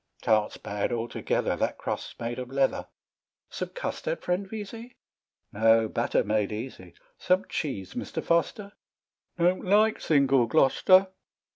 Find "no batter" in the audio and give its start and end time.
5.53-6.23